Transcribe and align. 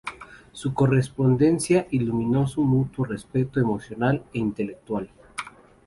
Su 0.51 0.73
correspondencia 0.73 1.85
iluminó 1.91 2.47
su 2.47 2.63
mutuo 2.63 3.05
respeto 3.05 3.59
emocional 3.59 4.23
e 4.33 4.39
intelectual. 4.39 5.11